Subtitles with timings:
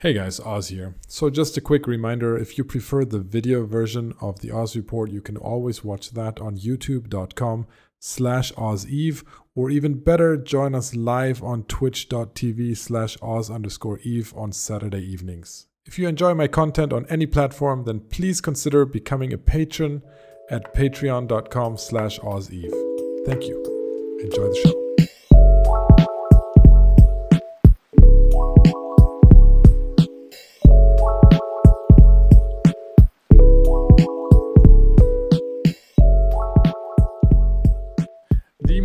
[0.00, 0.94] Hey guys, Oz here.
[1.08, 5.10] So, just a quick reminder if you prefer the video version of the Oz report,
[5.10, 7.66] you can always watch that on youtube.com
[7.98, 9.24] slash OzEve,
[9.56, 15.66] or even better, join us live on twitch.tv slash Oz underscore Eve on Saturday evenings.
[15.84, 20.02] If you enjoy my content on any platform, then please consider becoming a patron
[20.48, 23.26] at patreon.com slash OzEve.
[23.26, 24.20] Thank you.
[24.22, 24.87] Enjoy the show.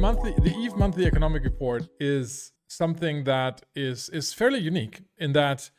[0.03, 5.70] Monthly the Eve monthly economic report is something that is is fairly unique in that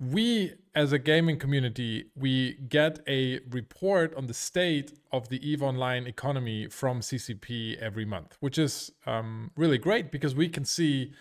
[0.00, 5.62] we as a gaming community we get a report on the state of the eve
[5.62, 11.12] online economy from ccp every month which is um, really great because we can see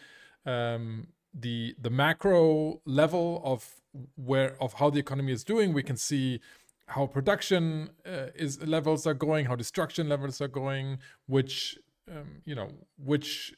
[0.46, 3.60] um, the the macro level of
[4.16, 5.74] where of how the economy is doing.
[5.74, 6.40] We can see
[6.88, 11.78] how production uh, is levels are going how destruction levels are going which
[12.12, 13.54] um, you know which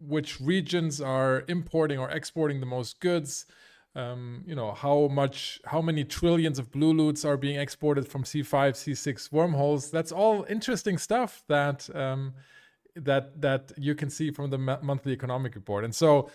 [0.00, 3.46] which regions are importing or exporting the most goods.
[3.96, 8.24] Um, you know how much how many trillions of blue loots are being exported from
[8.24, 9.90] c5 c6 wormholes.
[9.90, 12.34] That's all interesting stuff that um,
[12.96, 15.84] that that you can see from the monthly economic report.
[15.84, 16.28] And so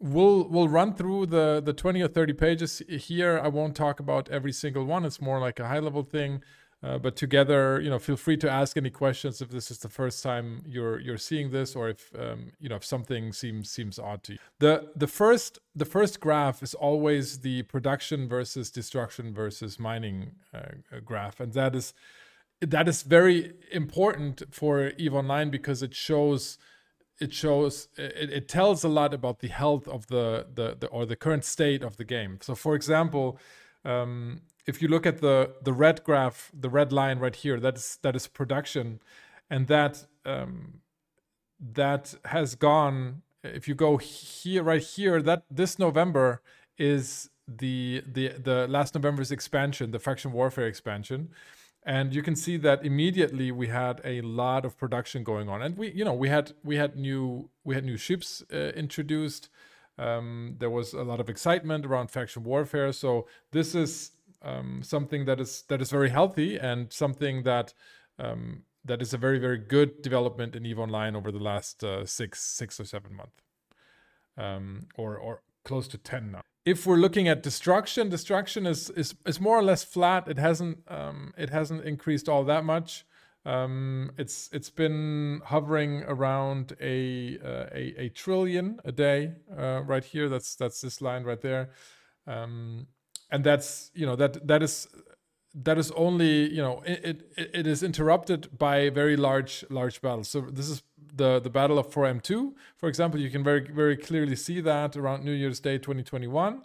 [0.00, 3.38] we'll we'll run through the the 20 or 30 pages here.
[3.42, 5.04] I won't talk about every single one.
[5.04, 6.42] It's more like a high level thing
[6.82, 9.88] uh, but together, you know, feel free to ask any questions if this is the
[9.88, 13.98] first time you're you're seeing this, or if um, you know if something seems seems
[13.98, 14.38] odd to you.
[14.58, 20.98] the the first The first graph is always the production versus destruction versus mining uh,
[21.04, 21.94] graph, and that is
[22.60, 26.58] that is very important for Eve Online because it shows
[27.20, 31.06] it shows it, it tells a lot about the health of the, the the or
[31.06, 32.38] the current state of the game.
[32.40, 33.38] So, for example.
[33.84, 37.76] Um, if you look at the the red graph, the red line right here, that
[37.76, 39.00] is that is production,
[39.50, 40.80] and that um,
[41.74, 43.22] that has gone.
[43.44, 46.42] If you go here, right here, that this November
[46.78, 51.30] is the the the last November's expansion, the faction warfare expansion,
[51.84, 55.76] and you can see that immediately we had a lot of production going on, and
[55.76, 59.48] we you know we had we had new we had new ships uh, introduced.
[59.98, 65.24] Um, there was a lot of excitement around faction warfare, so this is um, something
[65.26, 67.72] that is that is very healthy and something that
[68.18, 72.04] um, that is a very very good development in Eve Online over the last uh,
[72.04, 73.42] six six or seven months,
[74.36, 76.42] um, or or close to ten now.
[76.64, 80.28] If we're looking at destruction, destruction is is, is more or less flat.
[80.28, 83.04] It hasn't um, it hasn't increased all that much.
[83.44, 90.04] Um, it's it's been hovering around a, uh, a a trillion a day uh, right
[90.04, 90.28] here.
[90.28, 91.70] That's that's this line right there.
[92.26, 92.86] Um,
[93.32, 94.86] and that's you know that that is
[95.54, 100.28] that is only you know it, it, it is interrupted by very large large battles.
[100.28, 100.82] So this is
[101.14, 103.18] the the battle of 4m2 for example.
[103.18, 106.62] You can very very clearly see that around new year's day 2021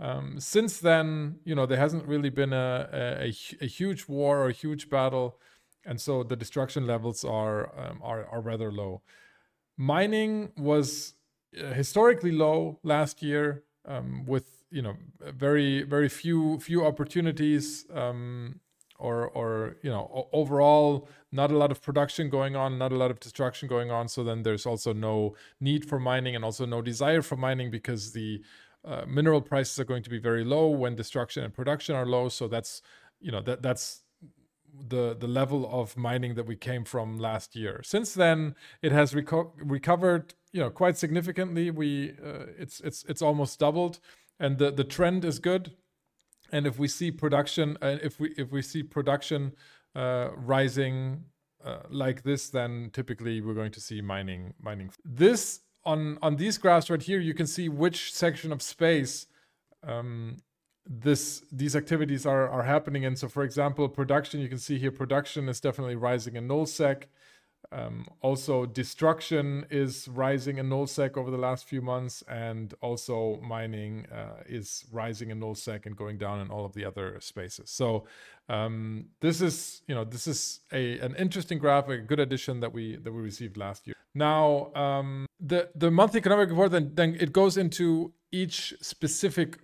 [0.00, 4.48] um, since then you know there hasn't really been a, a, a, huge war or
[4.48, 5.38] a huge battle.
[5.84, 9.02] And so the destruction levels are um, are, are rather low.
[9.76, 11.14] Mining was
[11.58, 18.60] uh, historically low last year um, with you know very very few few opportunities um,
[18.98, 23.10] or or you know overall not a lot of production going on not a lot
[23.10, 24.08] of destruction going on.
[24.08, 28.12] So then there's also no need for mining and also no desire for mining because
[28.12, 28.42] the
[28.84, 32.28] uh, mineral prices are going to be very low when destruction and production are low.
[32.28, 32.82] So that's
[33.20, 34.02] you know that that's
[34.88, 37.80] the the level of mining that we came from last year.
[37.82, 41.70] Since then it has reco- recovered you know quite significantly.
[41.70, 44.00] We uh, it's it's it's almost doubled
[44.38, 45.72] and the the trend is good.
[46.50, 49.52] And if we see production, uh, if we if we see production
[49.94, 51.24] uh, rising
[51.64, 54.90] uh, like this, then typically we're going to see mining mining.
[55.04, 59.26] This on on these graphs right here, you can see which section of space
[59.86, 60.38] um,
[60.86, 63.16] this these activities are are happening in.
[63.16, 67.04] So, for example, production, you can see here production is definitely rising in nullsec.
[67.70, 74.06] Um, also, destruction is rising in nullsec over the last few months, and also mining
[74.06, 77.68] uh, is rising in nullsec and going down in all of the other spaces.
[77.70, 78.06] So
[78.48, 82.72] um, this is, you know, this is a an interesting graph, a good addition that
[82.72, 83.96] we that we received last year.
[84.14, 89.58] Now, um, the the monthly economic report then then it goes into each specific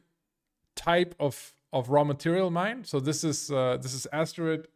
[0.75, 2.85] type of of raw material mine.
[2.85, 4.69] So this is uh, this is asteroid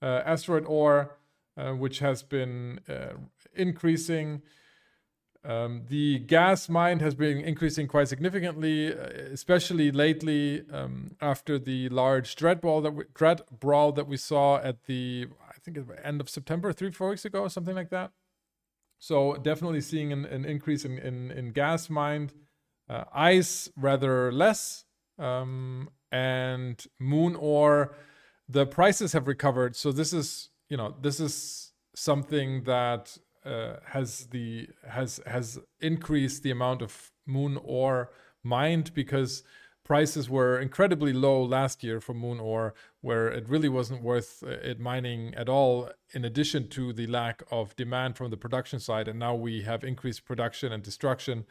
[0.00, 1.18] uh, asteroid ore
[1.72, 3.14] which has been uh,
[3.54, 4.42] increasing.
[5.44, 11.88] Um, the gas mine has been increasing quite significantly, uh, especially lately um, after the
[11.88, 16.20] large dread brawl that we, dread brawl that we saw at the I think end
[16.20, 18.12] of September, three four weeks ago, something like that.
[18.98, 22.32] So definitely seeing an, an increase in, in, in gas mined,
[22.88, 24.84] uh, ice rather less,
[25.18, 27.94] um, and moon ore.
[28.48, 34.26] The prices have recovered, so this is you know this is something that uh, has
[34.26, 38.10] the has has increased the amount of moon ore
[38.42, 39.42] mined because
[39.88, 44.50] prices were incredibly low last year for moon ore where it really wasn't worth uh,
[44.70, 49.08] it mining at all in addition to the lack of demand from the production side.
[49.08, 51.46] And now we have increased production and destruction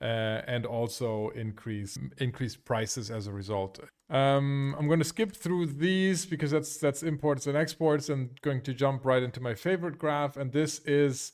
[0.00, 3.80] uh, and also increase increased prices as a result.
[4.10, 8.62] Um, I'm going to skip through these because that's that's imports and exports, and going
[8.62, 11.32] to jump right into my favorite graph, and this is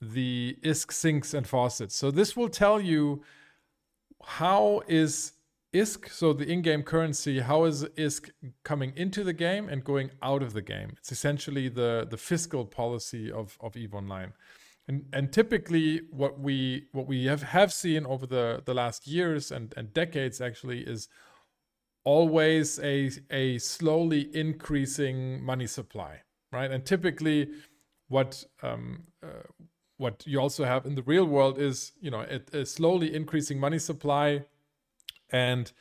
[0.00, 1.96] the ISK sinks and faucets.
[1.96, 3.22] So this will tell you
[4.24, 5.32] how is
[5.74, 8.30] ISK, so the in-game currency, how is ISK
[8.62, 10.94] coming into the game and going out of the game?
[10.98, 14.32] It's essentially the the fiscal policy of of Eve Online.
[14.88, 19.52] And, and typically what we what we have, have seen over the, the last years
[19.52, 21.08] and, and decades actually is
[22.04, 26.70] always a, a slowly increasing money supply, right?
[26.70, 27.50] And typically
[28.08, 29.42] what um, uh,
[29.98, 33.60] what you also have in the real world is you know a, a slowly increasing
[33.60, 34.44] money supply
[35.30, 35.72] and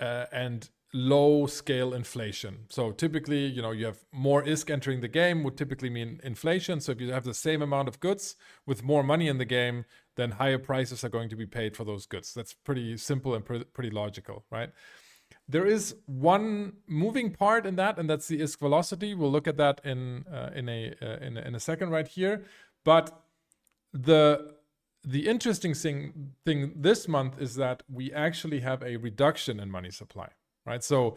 [0.00, 2.66] uh, and low scale inflation.
[2.68, 6.80] So typically, you know, you have more ISK entering the game would typically mean inflation.
[6.80, 9.86] So if you have the same amount of goods with more money in the game,
[10.14, 12.32] then higher prices are going to be paid for those goods.
[12.32, 14.70] That's pretty simple and pre- pretty logical, right?
[15.48, 19.14] There is one moving part in that, and that's the ISK velocity.
[19.14, 22.44] We'll look at that in uh, in a uh, in, in a second right here.
[22.84, 23.20] But
[23.92, 24.54] the
[25.02, 29.90] the interesting thing thing this month is that we actually have a reduction in money
[29.90, 30.30] supply
[30.66, 30.82] right?
[30.82, 31.16] So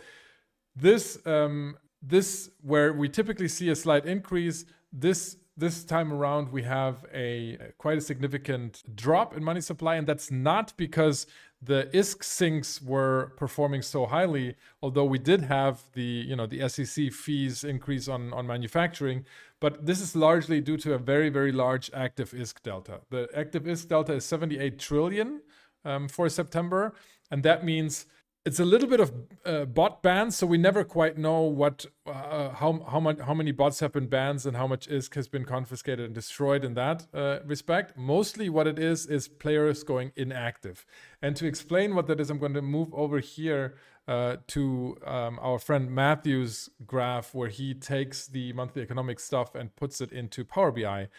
[0.75, 4.65] this um, this where we typically see a slight increase.
[4.91, 10.07] This this time around we have a quite a significant drop in money supply, and
[10.07, 11.25] that's not because
[11.59, 14.55] the ISK sinks were performing so highly.
[14.83, 19.25] Although we did have the you know the SCC fees increase on on manufacturing,
[19.59, 23.01] but this is largely due to a very very large active ISK delta.
[23.09, 25.41] The active ISK delta is 78 trillion
[25.83, 26.93] um, for September,
[27.31, 28.05] and that means
[28.47, 29.11] it's a little bit of
[29.45, 33.51] uh, bot bans, so we never quite know what uh, how how much how many
[33.51, 37.07] bots have been banned and how much ISK has been confiscated and destroyed in that
[37.13, 37.97] uh, respect.
[37.97, 40.85] Mostly, what it is is players going inactive.
[41.21, 43.75] And to explain what that is, I'm going to move over here
[44.07, 49.75] uh, to um, our friend Matthew's graph, where he takes the monthly economic stuff and
[49.75, 51.09] puts it into Power BI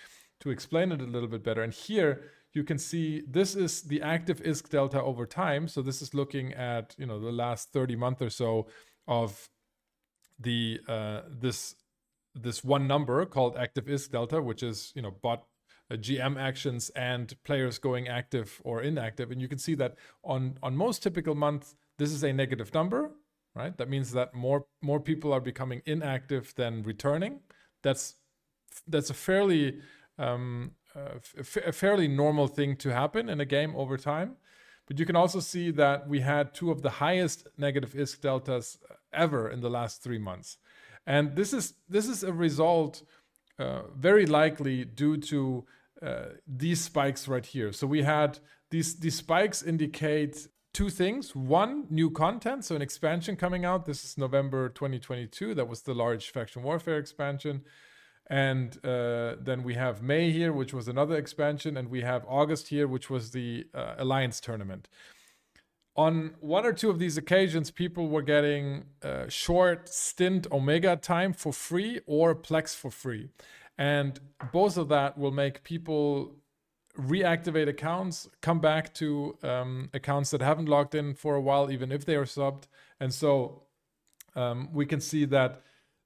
[0.40, 1.62] to explain it a little bit better.
[1.62, 2.22] And here
[2.58, 5.68] you can see this is the active ISK delta over time.
[5.68, 8.66] So this is looking at you know the last 30 month or so
[9.06, 9.48] of
[10.40, 11.76] the uh, this
[12.34, 15.44] this one number called active ISK delta, which is you know bot
[15.90, 19.94] uh, GM actions and players going active or inactive, and you can see that
[20.24, 23.10] on on most typical months this is a negative number,
[23.54, 23.76] right?
[23.78, 27.40] That means that more more people are becoming inactive than returning.
[27.84, 28.16] That's
[28.86, 29.80] that's a fairly
[30.18, 30.72] um,
[31.66, 34.36] a fairly normal thing to happen in a game over time.
[34.86, 38.78] But you can also see that we had two of the highest negative ISK deltas
[39.12, 40.58] ever in the last three months.
[41.06, 43.02] And this is this is a result
[43.58, 45.66] uh, very likely due to
[46.02, 47.72] uh, these spikes right here.
[47.72, 48.38] So we had
[48.70, 51.34] these these spikes indicate two things.
[51.34, 53.84] One, new content, so an expansion coming out.
[53.84, 55.54] This is November 2022.
[55.54, 57.62] That was the large faction warfare expansion.
[58.30, 62.68] And uh, then we have May here, which was another expansion, and we have August
[62.68, 64.88] here, which was the uh, Alliance tournament.
[65.96, 71.32] On one or two of these occasions, people were getting uh, short stint Omega time
[71.32, 73.30] for free or Plex for free.
[73.78, 74.20] And
[74.52, 76.36] both of that will make people
[76.98, 81.90] reactivate accounts, come back to um, accounts that haven't logged in for a while, even
[81.92, 82.64] if they are subbed.
[83.00, 83.62] And so
[84.34, 85.62] um, we can see that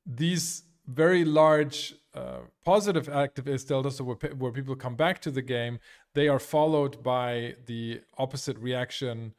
[0.06, 5.30] these very large uh, positive active ISK delta, so where, where people come back to
[5.30, 5.78] the game,
[6.14, 9.34] they are followed by the opposite reaction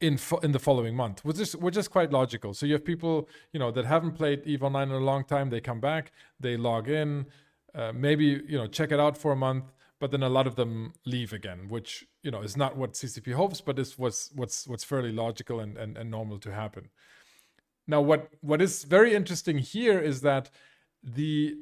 [0.00, 2.52] in fo- in the following month, which is which is quite logical.
[2.52, 5.50] So you have people you know that haven't played Eve Online in a long time,
[5.50, 6.10] they come back,
[6.40, 7.26] they log in,
[7.74, 10.56] uh, maybe you know check it out for a month, but then a lot of
[10.56, 14.66] them leave again, which you know is not what CCP hopes, but is what's what's
[14.66, 16.90] what's fairly logical and, and, and normal to happen.
[17.86, 20.50] Now, what what is very interesting here is that
[21.02, 21.56] the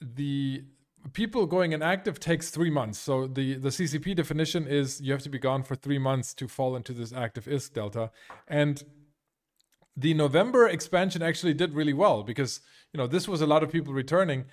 [0.00, 0.64] the
[1.12, 2.98] people going inactive takes three months.
[2.98, 6.48] So the, the CCP definition is you have to be gone for three months to
[6.48, 8.10] fall into this active ISK delta.
[8.46, 8.84] And
[9.96, 12.60] the November expansion actually did really well because
[12.92, 14.44] you know this was a lot of people returning.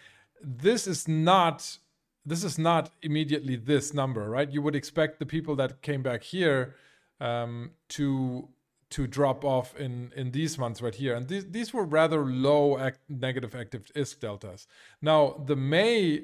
[0.41, 1.77] This is not
[2.25, 4.51] this is not immediately this number, right?
[4.51, 6.75] You would expect the people that came back here
[7.21, 8.49] um, to
[8.89, 12.77] to drop off in in these months right here, and these these were rather low
[12.77, 14.67] act, negative active ISK deltas.
[15.01, 16.23] Now the May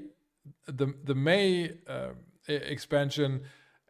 [0.68, 2.10] the the May uh,
[2.48, 3.42] expansion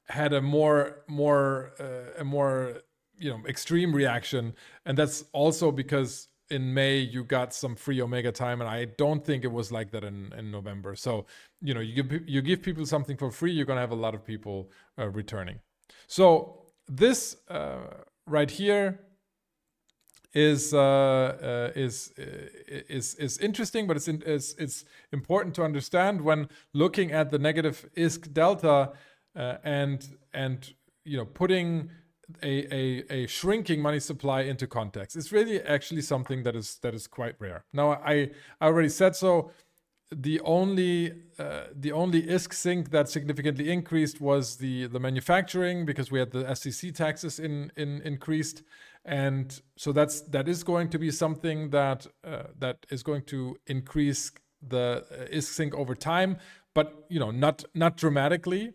[0.08, 2.82] had a more more uh, a more
[3.18, 4.54] you know extreme reaction,
[4.86, 9.24] and that's also because in May you got some free Omega time, and I don't
[9.24, 10.96] think it was like that in, in November.
[10.96, 11.26] So
[11.62, 14.14] you know you give, you give people something for free, you're gonna have a lot
[14.16, 15.60] of people uh, returning.
[16.08, 19.00] So this uh, right here
[20.34, 22.24] is uh, uh, is uh,
[22.90, 27.38] is is interesting, but it's, in, it's it's important to understand when looking at the
[27.38, 28.94] negative ISK delta
[29.36, 30.74] uh, and and
[31.06, 31.90] you know putting
[32.42, 35.16] a, a, a shrinking money supply into context.
[35.16, 37.66] It's really actually something that is that is quite rare.
[37.74, 39.52] Now I, I already said so.
[40.16, 46.12] The only uh, the only ISK sink that significantly increased was the the manufacturing because
[46.12, 48.64] we had the SCC taxes in, in increased,
[49.06, 53.58] and so that's that is going to be something that uh, that is going to
[53.68, 56.38] increase the uh, ISK sink over time,
[56.74, 58.74] but you know not not dramatically.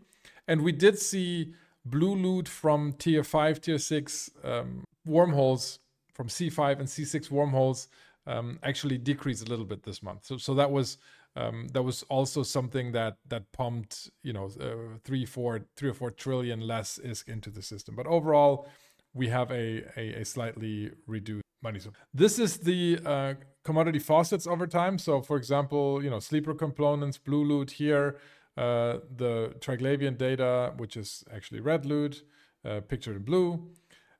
[0.49, 1.54] And we did see
[1.85, 5.78] blue loot from tier 5, tier 6 um, wormholes,
[6.14, 7.88] from C5 and C6 wormholes,
[8.26, 10.25] um, actually decrease a little bit this month.
[10.25, 10.99] So, so that was
[11.38, 15.95] um, that was also something that that pumped you know uh, three, four, three or
[15.95, 17.95] four trillion less ISK into the system.
[17.95, 18.66] But overall,
[19.14, 22.00] we have a, a, a slightly reduced money supply.
[22.12, 24.99] This is the uh, commodity faucets over time.
[24.99, 28.18] So, for example, you know sleeper components, blue loot here.
[28.57, 32.25] Uh, the Triglavian data, which is actually red loot,
[32.64, 33.71] uh, pictured in blue.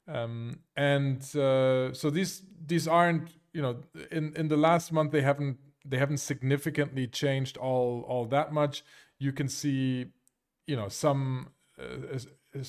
[0.07, 3.81] Um, and uh, so these these aren't you know
[4.13, 5.59] in in the last month they haven't
[5.89, 8.85] they haven't significantly changed all all that much.
[9.19, 10.07] You can see
[10.67, 12.19] you know some uh,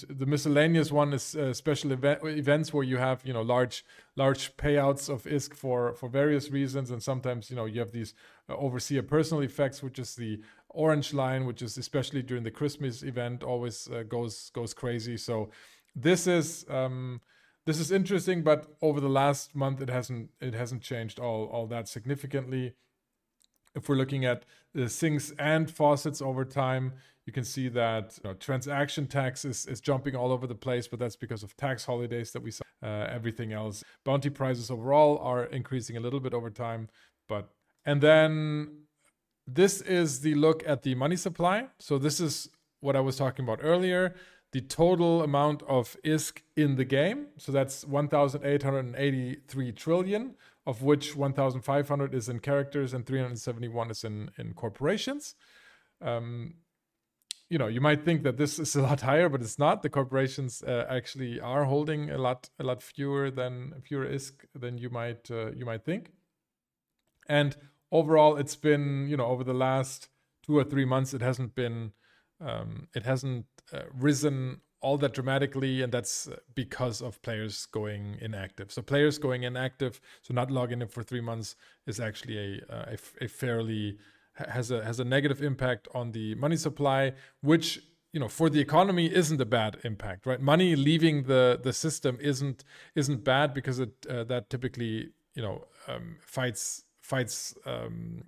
[0.09, 3.85] the miscellaneous one is uh, special event, events where you have you know large
[4.15, 8.13] large payouts of ISK for for various reasons, and sometimes you know you have these
[8.49, 13.03] uh, overseer personal effects, which is the orange line, which is especially during the Christmas
[13.03, 15.17] event, always uh, goes goes crazy.
[15.17, 15.49] So
[15.95, 17.21] this is um,
[17.65, 21.67] this is interesting, but over the last month, it hasn't it hasn't changed all all
[21.67, 22.73] that significantly.
[23.75, 26.93] If we're looking at the sinks and faucets over time,
[27.25, 30.87] you can see that you know, transaction tax is, is jumping all over the place,
[30.87, 32.63] but that's because of tax holidays that we saw.
[32.81, 36.87] Uh, everything else, bounty prices overall are increasing a little bit over time,
[37.27, 37.49] but
[37.85, 38.85] and then
[39.45, 41.67] this is the look at the money supply.
[41.79, 42.49] So this is
[42.81, 44.15] what I was talking about earlier.
[44.51, 47.27] The total amount of ISK in the game.
[47.37, 50.35] So that's 1,883 trillion,
[50.69, 55.33] of which 1,500 is in characters and 371 is in, in corporations.
[55.99, 56.53] Um,
[57.49, 59.81] you know, you might think that this is a lot higher, but it's not.
[59.81, 64.77] The corporations uh, actually are holding a lot, a lot fewer than fewer ISK than
[64.77, 66.11] you might uh, you might think.
[67.27, 67.57] And
[67.91, 70.09] overall, it's been you know over the last
[70.45, 71.93] two or three months, it hasn't been
[72.39, 78.71] um, it hasn't uh, risen all that dramatically, and that's because of players going inactive.
[78.71, 81.55] So players going inactive, so not logging in for three months,
[81.85, 82.37] is actually
[82.69, 83.97] a a, a fairly
[84.33, 87.79] has a has a negative impact on the money supply, which
[88.13, 90.41] you know for the economy isn't a bad impact, right?
[90.41, 92.63] Money leaving the the system isn't
[92.95, 98.23] isn't bad because it uh, that typically you know um, fights fights um,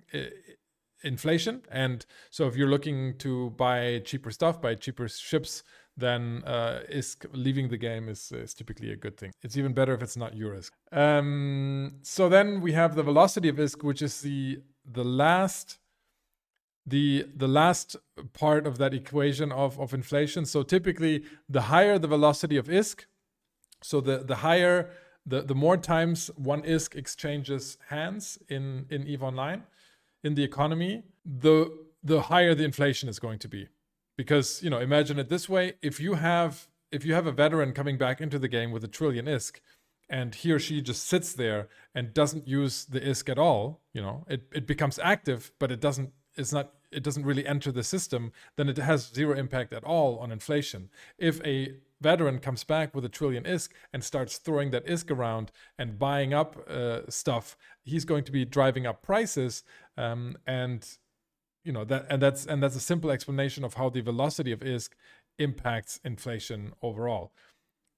[1.02, 1.62] inflation.
[1.70, 5.62] And so if you're looking to buy cheaper stuff, buy cheaper ships,
[5.96, 9.32] then uh, is leaving the game is, is typically a good thing.
[9.42, 10.72] It's even better if it's not your risk.
[10.90, 15.78] Um, so then we have the velocity of ISK, which is the the last
[16.86, 17.96] the the last
[18.32, 20.44] part of that equation of, of inflation.
[20.46, 23.04] So typically the higher the velocity of ISK,
[23.82, 24.90] so the, the higher
[25.24, 29.62] the, the more times one ISK exchanges hands in, in EVE Online,
[30.24, 31.70] in the economy, the
[32.02, 33.68] the higher the inflation is going to be.
[34.22, 35.72] Because, you know, imagine it this way.
[35.82, 38.88] If you have if you have a veteran coming back into the game with a
[38.88, 39.56] trillion ISK,
[40.08, 44.00] and he or she just sits there and doesn't use the ISK at all, you
[44.00, 47.82] know, it, it becomes active, but it doesn't it's not it doesn't really enter the
[47.82, 50.88] system, then it has zero impact at all on inflation.
[51.18, 55.50] If a veteran comes back with a trillion ISK and starts throwing that ISK around
[55.78, 59.64] and buying up uh, stuff, he's going to be driving up prices.
[59.96, 60.86] Um, and
[61.64, 64.60] you know that and that's and that's a simple explanation of how the velocity of
[64.60, 64.90] ISK
[65.38, 67.32] impacts inflation overall.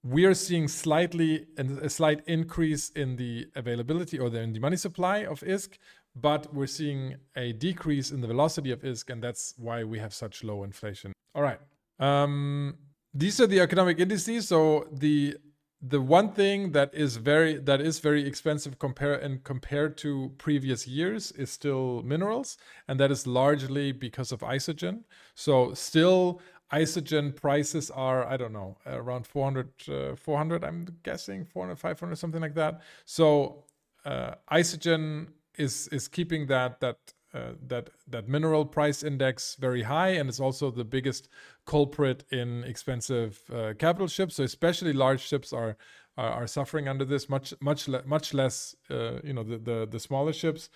[0.02, 4.76] We are seeing slightly a slight increase in the availability or the, in the money
[4.76, 5.78] supply of ISK,
[6.14, 10.12] but we're seeing a decrease in the velocity of ISK, and that's why we have
[10.12, 11.14] such low inflation.
[11.34, 11.58] All right.
[11.98, 12.76] Um,
[13.14, 14.48] these are the economic indices.
[14.48, 15.36] So the
[15.82, 20.86] the one thing that is very that is very expensive compare and compared to previous
[20.86, 22.56] years is still minerals
[22.88, 25.04] and that is largely because of isogen.
[25.34, 26.40] So still
[26.72, 32.40] isogen prices are i don't know around 400 uh, 400 i'm guessing 400 500 something
[32.40, 32.80] like that.
[33.04, 33.64] So
[34.04, 36.98] uh, isogen is is keeping that that
[37.34, 41.28] uh, that that mineral price index very high, and it's also the biggest
[41.66, 44.36] culprit in expensive uh, capital ships.
[44.36, 45.76] So especially large ships are
[46.16, 49.88] are, are suffering under this much much le- much less uh, you know the, the
[49.90, 50.70] the smaller ships.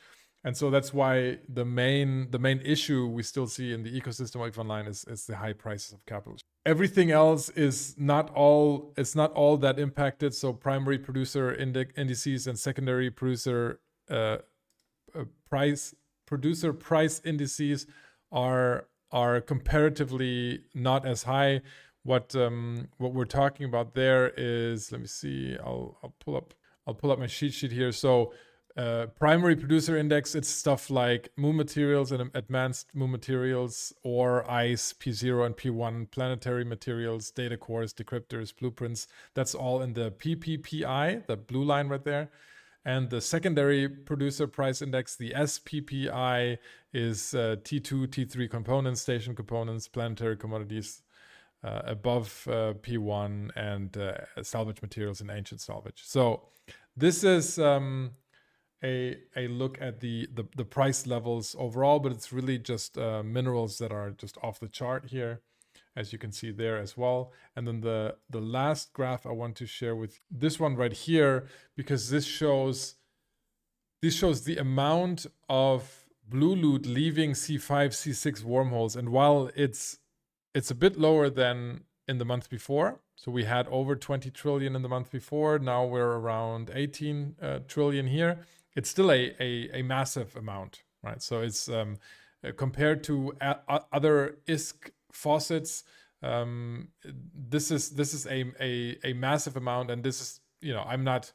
[0.45, 4.47] And so that's why the main the main issue we still see in the ecosystem
[4.47, 6.39] of online is, is the high prices of capital.
[6.65, 10.35] Everything else is not all it's not all that impacted.
[10.35, 14.39] So primary producer indices and secondary producer uh,
[15.15, 15.95] uh, price
[16.29, 17.87] producer price indices
[18.31, 21.63] are are comparatively not as high.
[22.03, 25.57] What um, what we're talking about there is let me see.
[25.59, 26.53] I'll I'll pull up
[26.87, 27.93] I'll pull up my cheat sheet here.
[27.93, 28.33] So
[28.77, 34.93] uh, primary producer index it's stuff like Moon materials and advanced Moon materials or ice
[34.93, 41.37] p0 and p1 planetary materials data cores decryptors blueprints that's all in the pppi the
[41.37, 42.31] blue line right there
[42.85, 46.59] and the secondary producer price index, the SPPI,
[46.93, 51.03] is uh, T2, T3 components, station components, planetary commodities
[51.63, 56.03] uh, above uh, P1, and uh, salvage materials and ancient salvage.
[56.05, 56.49] So
[56.97, 58.13] this is um,
[58.83, 63.23] a a look at the, the, the price levels overall, but it's really just uh,
[63.23, 65.43] minerals that are just off the chart here
[65.99, 67.33] as you can see there as well.
[67.57, 71.47] And then the, the last graph I want to share with this one right here,
[71.77, 72.95] because this shows
[74.01, 78.95] this shows the amount of blue loot leaving C5, C6 wormholes.
[78.95, 79.99] And while it's
[80.55, 84.77] it's a bit lower than in the month before, so we had over 20 trillion
[84.77, 85.59] in the month before.
[85.59, 88.39] Now we're around 18 uh, trillion here.
[88.77, 91.21] It's still a, a, a massive amount, right?
[91.21, 91.97] So it's um,
[92.57, 95.85] compared to a- other ISK faucets.
[96.23, 100.83] Um, this is this is a, a a massive amount, and this is you know
[100.83, 101.33] I'm not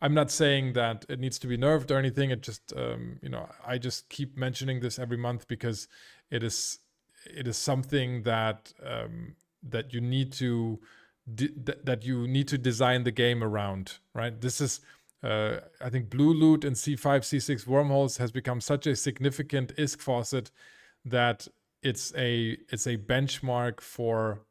[0.00, 2.30] I'm not saying that it needs to be nerfed or anything.
[2.30, 5.88] It just um, you know I just keep mentioning this every month because
[6.30, 6.78] it is
[7.24, 10.78] it is something that um, that you need to
[11.34, 11.52] de-
[11.84, 13.98] that you need to design the game around.
[14.14, 14.40] Right.
[14.40, 14.80] This is
[15.22, 20.00] uh, I think Blue Loot and C5 C6 wormholes has become such a significant ISK
[20.00, 20.50] faucet
[21.04, 21.48] that
[21.82, 24.42] it's a it's a benchmark for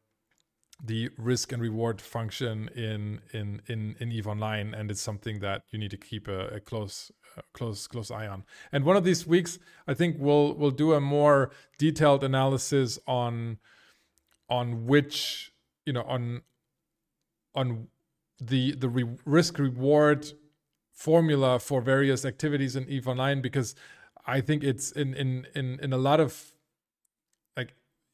[0.84, 5.64] the risk and reward function in in in in Eve Online, and it's something that
[5.72, 8.44] you need to keep a, a close uh, close close eye on.
[8.72, 13.58] And one of these weeks, I think we'll we'll do a more detailed analysis on
[14.50, 15.52] on which
[15.86, 16.44] you know on
[17.56, 17.88] on
[18.40, 20.28] the the re- risk reward
[20.94, 23.76] formula for various activities in Eve Online because
[24.28, 26.54] I think it's in in in in a lot of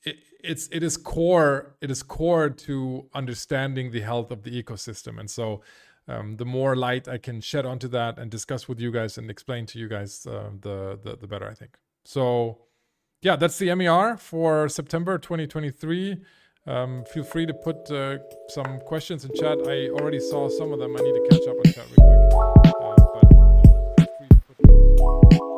[0.04, 5.20] it, it's it is core it is core to understanding the health of the ecosystem.
[5.20, 5.62] And so
[6.08, 9.30] um, the more light I can shed onto that and discuss with you guys and
[9.30, 11.78] explain to you guys uh, the, the the better I think.
[12.06, 12.60] So
[13.22, 16.18] yeah that's the MER for September 2023
[16.66, 19.58] um, feel free to put uh, some questions in chat.
[19.68, 20.96] I already saw some of them.
[20.96, 22.44] I need to catch up on chat real quick.
[22.80, 22.96] Uh,
[23.98, 24.10] but,
[25.42, 25.53] uh,